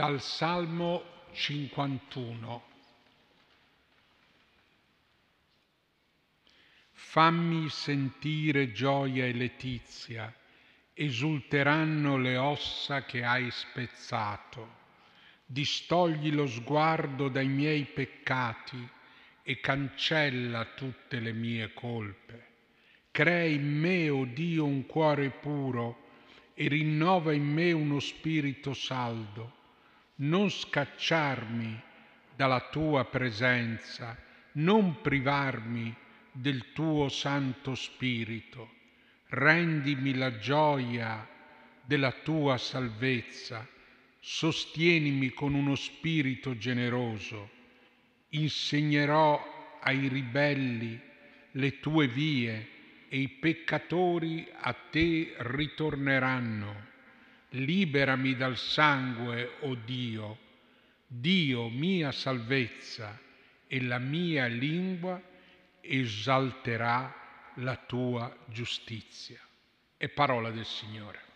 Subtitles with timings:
[0.00, 2.62] Dal Salmo 51.
[6.92, 10.34] Fammi sentire gioia e letizia,
[10.94, 14.76] esulteranno le ossa che hai spezzato.
[15.44, 18.88] Distogli lo sguardo dai miei peccati
[19.42, 22.46] e cancella tutte le mie colpe.
[23.10, 26.08] Crea in me, o oh Dio, un cuore puro
[26.54, 29.58] e rinnova in me uno spirito saldo
[30.20, 31.80] non scacciarmi
[32.36, 34.16] dalla tua presenza,
[34.52, 35.94] non privarmi
[36.32, 38.78] del tuo Santo Spirito.
[39.28, 41.26] Rendimi la gioia
[41.82, 43.66] della tua salvezza,
[44.18, 47.50] sostienimi con uno spirito generoso.
[48.30, 51.00] Insegnerò ai ribelli
[51.52, 52.68] le tue vie
[53.08, 56.89] e i peccatori a te ritorneranno
[57.50, 60.38] liberami dal sangue, o oh Dio,
[61.06, 63.18] Dio mia salvezza,
[63.66, 65.20] e la mia lingua
[65.80, 67.14] esalterà
[67.54, 69.40] la tua giustizia.
[69.96, 71.29] È parola del Signore.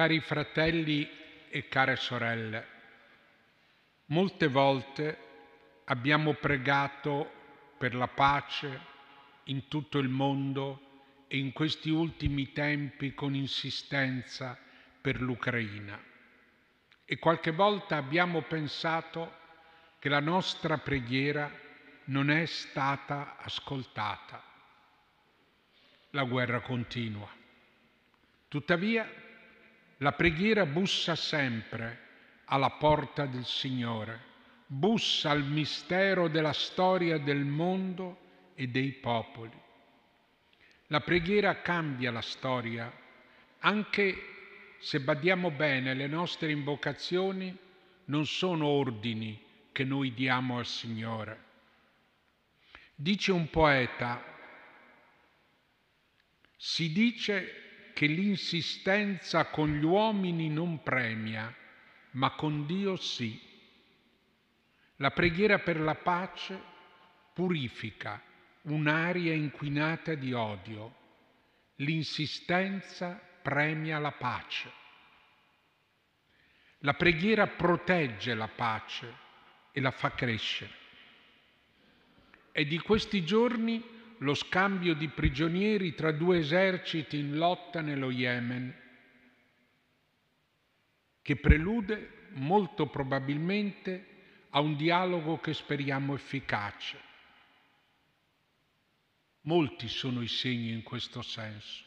[0.00, 1.06] Cari fratelli
[1.50, 2.66] e care sorelle,
[4.06, 5.18] molte volte
[5.84, 7.30] abbiamo pregato
[7.76, 8.80] per la pace
[9.44, 14.58] in tutto il mondo e in questi ultimi tempi con insistenza
[15.02, 16.02] per l'Ucraina.
[17.04, 19.30] E qualche volta abbiamo pensato
[19.98, 21.52] che la nostra preghiera
[22.04, 24.42] non è stata ascoltata.
[26.12, 27.28] La guerra continua.
[28.48, 29.28] Tuttavia,
[30.02, 32.08] la preghiera bussa sempre
[32.46, 34.28] alla porta del Signore,
[34.66, 38.18] bussa al mistero della storia del mondo
[38.54, 39.58] e dei popoli.
[40.86, 42.90] La preghiera cambia la storia,
[43.58, 44.26] anche
[44.78, 47.54] se badiamo bene, le nostre invocazioni
[48.06, 49.40] non sono ordini
[49.70, 51.44] che noi diamo al Signore.
[52.94, 54.24] Dice un poeta,
[56.56, 57.69] si dice
[58.00, 61.54] che l'insistenza con gli uomini non premia,
[62.12, 63.38] ma con Dio sì.
[64.96, 66.58] La preghiera per la pace
[67.34, 68.18] purifica
[68.62, 70.94] un'aria inquinata di odio.
[71.76, 74.72] L'insistenza premia la pace.
[76.78, 79.14] La preghiera protegge la pace
[79.72, 80.72] e la fa crescere.
[82.50, 88.74] È di questi giorni lo scambio di prigionieri tra due eserciti in lotta nello Yemen,
[91.22, 94.06] che prelude molto probabilmente
[94.50, 96.98] a un dialogo che speriamo efficace.
[99.42, 101.84] Molti sono i segni in questo senso.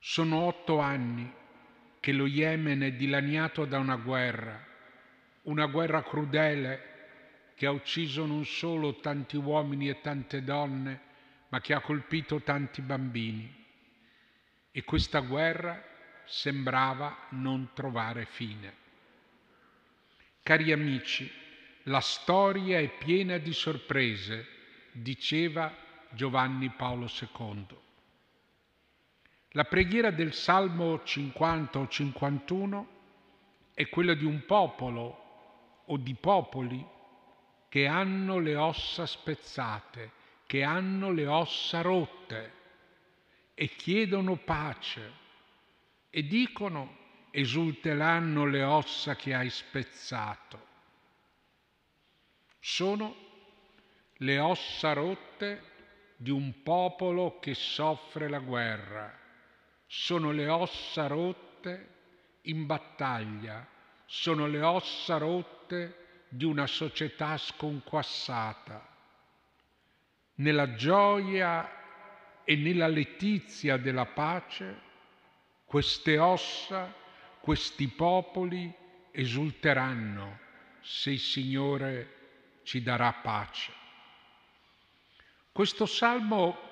[0.00, 1.32] Sono otto anni
[2.00, 4.66] che lo Yemen è dilaniato da una guerra,
[5.42, 6.88] una guerra crudele
[7.54, 11.08] che ha ucciso non solo tanti uomini e tante donne,
[11.50, 13.58] ma che ha colpito tanti bambini.
[14.72, 15.82] E questa guerra
[16.24, 18.74] sembrava non trovare fine.
[20.42, 21.30] Cari amici,
[21.84, 24.46] la storia è piena di sorprese,
[24.92, 25.72] diceva
[26.10, 27.66] Giovanni Paolo II.
[29.50, 32.88] La preghiera del Salmo 50 o 51
[33.74, 36.86] è quella di un popolo o di popoli
[37.68, 40.12] che hanno le ossa spezzate,
[40.50, 42.52] che hanno le ossa rotte
[43.54, 45.12] e chiedono pace
[46.10, 46.96] e dicono
[47.30, 50.66] esulteranno le ossa che hai spezzato.
[52.58, 53.14] Sono
[54.14, 55.62] le ossa rotte
[56.16, 59.16] di un popolo che soffre la guerra,
[59.86, 61.94] sono le ossa rotte
[62.42, 63.64] in battaglia,
[64.04, 68.90] sono le ossa rotte di una società sconquassata
[70.40, 71.70] nella gioia
[72.44, 74.88] e nella letizia della pace,
[75.64, 76.92] queste ossa,
[77.40, 78.72] questi popoli
[79.10, 80.38] esulteranno
[80.80, 82.14] se il Signore
[82.62, 83.72] ci darà pace.
[85.52, 86.68] Questo salmo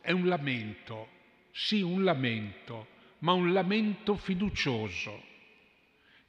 [0.00, 1.08] è un lamento,
[1.50, 2.88] sì un lamento,
[3.18, 5.30] ma un lamento fiducioso.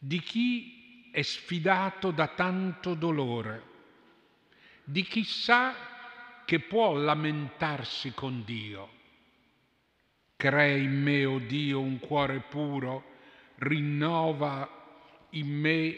[0.06, 3.64] di chi è sfidato da tanto dolore,
[4.84, 5.93] di chi sa
[6.46, 9.02] che può lamentarsi con Dio.
[10.36, 13.12] Crea in me, o oh Dio, un cuore puro,
[13.56, 15.96] rinnova in me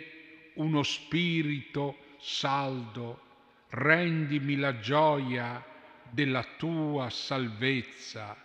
[0.56, 3.22] uno spirito saldo,
[3.70, 5.64] rendimi la gioia
[6.10, 8.38] della tua salvezza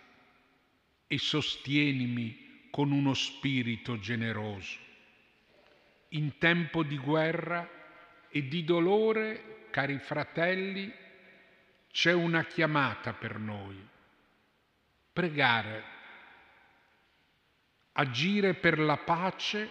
[1.07, 4.77] e sostienimi con uno spirito generoso.
[6.09, 7.69] In tempo di guerra
[8.29, 10.91] e di dolore, cari fratelli,
[11.91, 13.77] c'è una chiamata per noi.
[15.13, 15.83] Pregare,
[17.93, 19.69] agire per la pace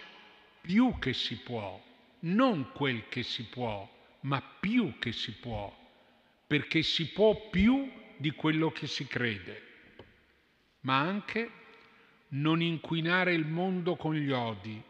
[0.61, 1.81] più che si può,
[2.19, 3.89] non quel che si può,
[4.21, 5.75] ma più che si può,
[6.45, 9.69] perché si può più di quello che si crede,
[10.81, 11.51] ma anche
[12.29, 14.81] non inquinare il mondo con gli odi,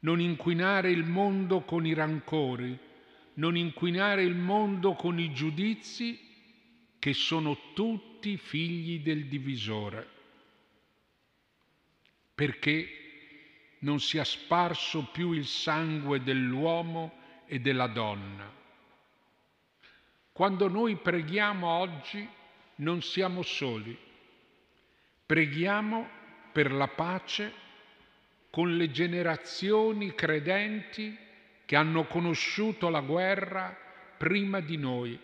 [0.00, 2.78] non inquinare il mondo con i rancori,
[3.34, 6.25] non inquinare il mondo con i giudizi
[6.98, 10.08] che sono tutti figli del divisore,
[12.34, 12.88] perché
[13.80, 18.52] non sia sparso più il sangue dell'uomo e della donna.
[20.32, 22.28] Quando noi preghiamo oggi
[22.76, 23.96] non siamo soli,
[25.24, 26.08] preghiamo
[26.52, 27.52] per la pace
[28.50, 31.16] con le generazioni credenti
[31.64, 33.76] che hanno conosciuto la guerra
[34.16, 35.18] prima di noi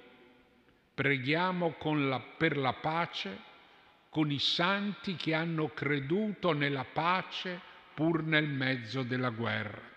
[0.95, 3.51] Preghiamo la, per la pace
[4.11, 7.61] con i santi che hanno creduto nella pace
[7.95, 9.91] pur nel mezzo della guerra.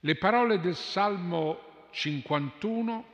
[0.00, 3.04] Le parole del Salmo 51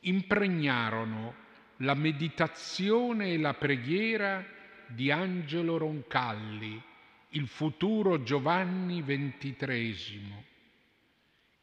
[0.00, 1.46] impregnarono
[1.78, 4.44] la meditazione e la preghiera
[4.86, 6.82] di Angelo Roncalli,
[7.30, 10.44] il futuro Giovanni XXIII,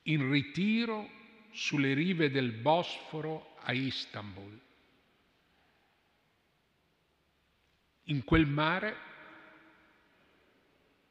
[0.03, 1.09] in ritiro
[1.55, 4.59] sulle rive del Bosforo a Istanbul.
[8.07, 8.95] In quel mare,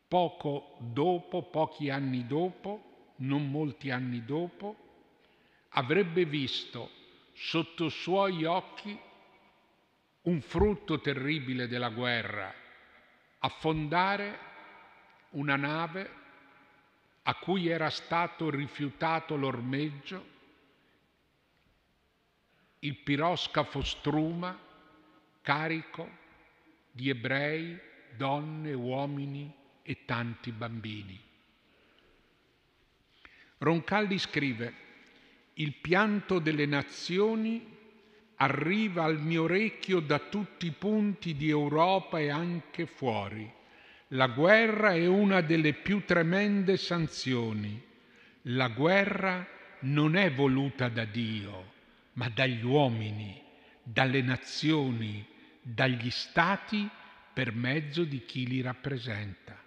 [0.07, 4.77] poco dopo, pochi anni dopo, non molti anni dopo,
[5.71, 6.91] avrebbe visto
[7.33, 8.97] sotto suoi occhi
[10.23, 12.55] un frutto terribile della guerra,
[13.39, 14.39] affondare
[15.31, 16.23] una nave
[17.23, 20.33] a cui era stato rifiutato l'ormeggio
[22.85, 24.59] il piroscafo Struma
[25.41, 26.23] carico
[26.91, 27.79] di ebrei,
[28.17, 29.53] donne, uomini
[29.83, 31.19] e tanti bambini.
[33.59, 34.75] Roncalli scrive,
[35.55, 37.73] il pianto delle nazioni
[38.37, 43.51] arriva al mio orecchio da tutti i punti di Europa e anche fuori.
[44.09, 47.83] La guerra è una delle più tremende sanzioni.
[48.49, 49.47] La guerra
[49.81, 51.73] non è voluta da Dio,
[52.15, 53.41] ma dagli uomini,
[53.83, 55.25] dalle nazioni,
[55.61, 56.89] dagli stati
[57.33, 59.61] per mezzo di chi li rappresenta.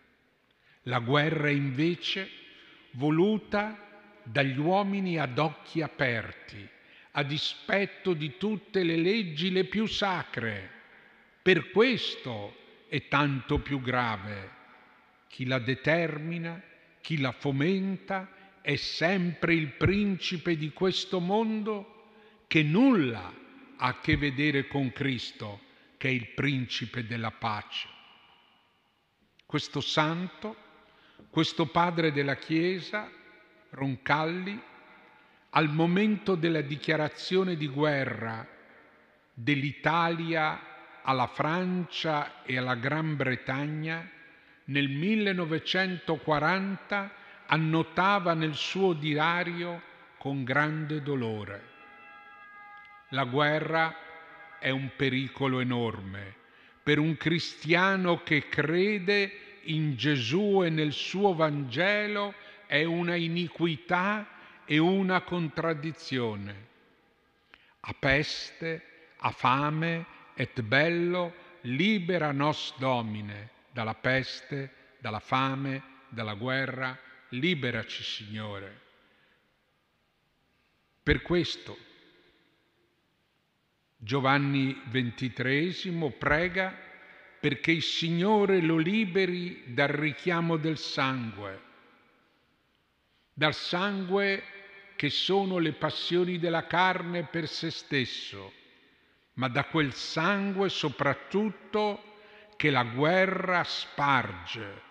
[0.83, 2.29] La guerra invece
[2.91, 3.85] voluta
[4.23, 6.67] dagli uomini ad occhi aperti,
[7.11, 10.69] a dispetto di tutte le leggi le più sacre.
[11.41, 12.55] Per questo
[12.87, 14.55] è tanto più grave.
[15.27, 16.61] Chi la determina,
[17.01, 18.29] chi la fomenta,
[18.61, 21.96] è sempre il principe di questo mondo
[22.47, 23.33] che nulla
[23.75, 25.59] ha a che vedere con Cristo,
[25.97, 27.89] che è il principe della pace.
[29.45, 30.55] Questo santo,
[31.29, 33.11] questo padre della Chiesa,
[33.71, 34.57] Roncalli,
[35.51, 38.47] al momento della dichiarazione di guerra
[39.33, 44.09] dell'Italia alla Francia e alla Gran Bretagna,
[44.65, 47.13] nel 1940
[47.47, 49.81] annotava nel suo diario
[50.17, 51.75] con grande dolore
[53.09, 53.95] la guerra
[54.59, 56.35] è un pericolo enorme
[56.87, 62.33] per un cristiano che crede in Gesù e nel suo Vangelo
[62.65, 64.25] è una iniquità
[64.63, 66.67] e una contraddizione.
[67.81, 76.97] A peste, a fame et bello, libera nos Domine dalla peste, dalla fame, dalla guerra,
[77.29, 78.81] liberaci Signore.
[81.03, 81.77] Per questo
[83.99, 86.71] Giovanni XXIII prega
[87.39, 91.61] perché il Signore lo liberi dal richiamo del sangue,
[93.33, 94.43] dal sangue
[94.95, 98.53] che sono le passioni della carne per se stesso,
[99.33, 102.17] ma da quel sangue soprattutto
[102.55, 104.81] che la guerra sparge,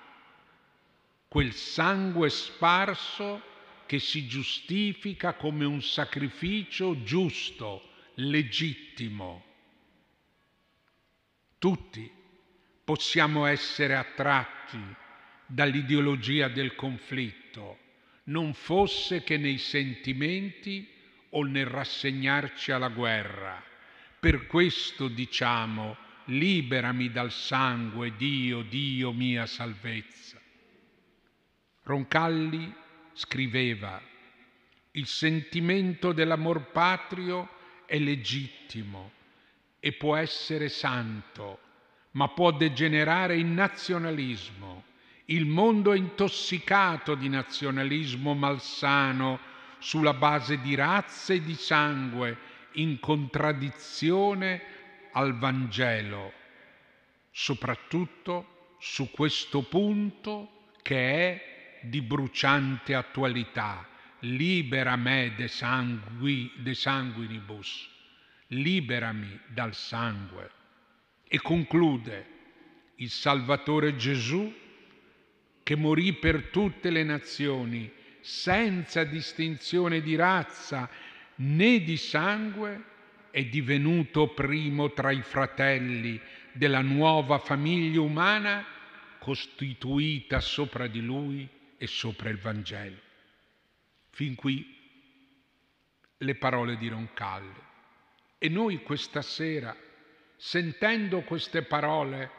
[1.29, 3.41] quel sangue sparso
[3.87, 9.44] che si giustifica come un sacrificio giusto, legittimo.
[11.58, 12.11] Tutti
[12.85, 14.78] possiamo essere attratti
[15.46, 17.78] dall'ideologia del conflitto,
[18.25, 20.88] non fosse che nei sentimenti
[21.30, 23.62] o nel rassegnarci alla guerra.
[24.18, 25.96] Per questo diciamo,
[26.26, 30.40] liberami dal sangue, Dio, Dio mia salvezza.
[31.82, 32.73] Roncalli
[33.12, 34.02] scriveva,
[34.92, 37.56] il sentimento dell'amor patrio
[37.87, 39.12] è legittimo
[39.81, 41.61] e può essere santo,
[42.12, 44.85] ma può degenerare in nazionalismo.
[45.26, 49.38] Il mondo è intossicato di nazionalismo malsano
[49.78, 54.62] sulla base di razza e di sangue, in contraddizione
[55.12, 56.33] al Vangelo,
[57.31, 63.88] soprattutto su questo punto che è di bruciante attualità.
[64.26, 67.88] Libera me de, sangui, de sanguinibus,
[68.49, 70.50] liberami dal sangue.
[71.28, 72.26] E conclude,
[72.97, 74.52] il Salvatore Gesù,
[75.62, 77.90] che morì per tutte le nazioni,
[78.21, 80.90] senza distinzione di razza
[81.37, 82.95] né di sangue,
[83.30, 86.21] è divenuto primo tra i fratelli
[86.52, 88.64] della nuova famiglia umana
[89.18, 93.06] costituita sopra di lui e sopra il Vangelo.
[94.16, 94.66] Fin qui
[96.16, 97.61] le parole di Roncalli.
[98.38, 99.76] E noi questa sera,
[100.37, 102.30] sentendo queste parole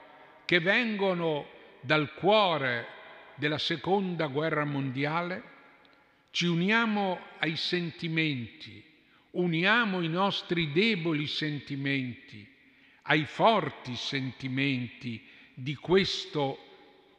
[0.46, 1.48] che vengono
[1.81, 2.88] dal cuore
[3.36, 5.43] della seconda guerra mondiale,
[6.31, 8.84] ci uniamo ai sentimenti,
[9.34, 12.55] uniamo i nostri deboli sentimenti
[13.03, 16.57] ai forti sentimenti di questo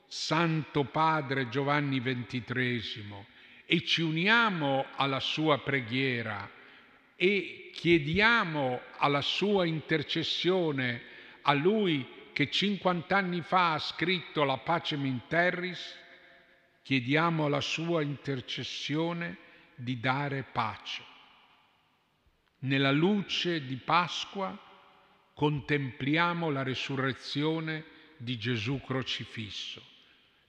[0.09, 3.37] Santo Padre Giovanni XXIII
[3.71, 6.51] e ci uniamo alla sua preghiera
[7.17, 11.03] e chiediamo alla sua intercessione
[11.43, 15.99] a lui che 50 anni fa ha scritto la Pacem in Terris,
[16.83, 19.37] chiediamo alla sua intercessione
[19.75, 21.03] di dare pace.
[22.61, 24.59] Nella luce di Pasqua
[25.35, 27.85] contempliamo la resurrezione
[28.17, 29.85] di Gesù crocifisso.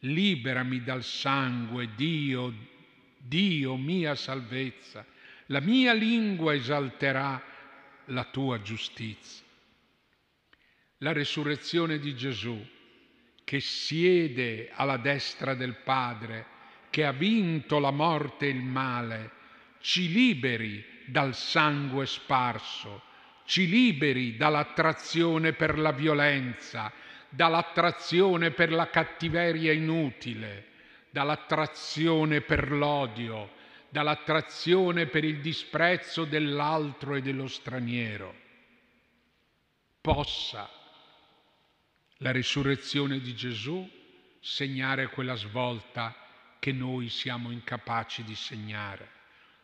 [0.03, 2.77] Liberami dal sangue, Dio,
[3.19, 5.05] Dio mia salvezza.
[5.47, 7.41] La mia lingua esalterà
[8.05, 9.45] la tua giustizia.
[10.99, 12.59] La resurrezione di Gesù
[13.43, 16.45] che siede alla destra del Padre,
[16.91, 19.31] che ha vinto la morte e il male,
[19.79, 23.01] ci liberi dal sangue sparso,
[23.45, 26.91] ci liberi dall'attrazione per la violenza,
[27.27, 30.67] dall'attrazione per la cattiveria inutile,
[31.19, 33.51] dall'attrazione per l'odio,
[33.89, 38.33] dall'attrazione per il disprezzo dell'altro e dello straniero.
[39.99, 40.69] Possa
[42.19, 43.85] la risurrezione di Gesù
[44.39, 46.15] segnare quella svolta
[46.57, 49.09] che noi siamo incapaci di segnare.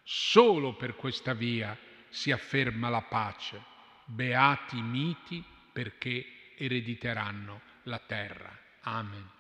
[0.04, 1.78] Solo per questa via
[2.10, 3.64] si afferma la pace.
[4.04, 8.54] Beati i miti perché erediteranno la terra.
[8.82, 9.32] Amen.